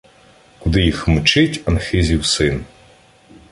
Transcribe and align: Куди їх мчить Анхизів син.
Куди 0.59 0.81
їх 0.83 1.07
мчить 1.07 1.61
Анхизів 1.65 2.25
син. 2.25 2.65